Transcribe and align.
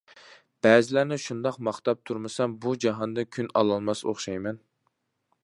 بەزىلەرنى 0.67 1.17
شۇنداق 1.25 1.59
ماختاپ 1.67 2.01
تۇرمىسام، 2.11 2.57
بۇ 2.65 2.75
جاھاندا 2.87 3.27
كۈن 3.37 3.53
ئالالماس 3.61 4.05
ئوخشايمەن. 4.09 4.61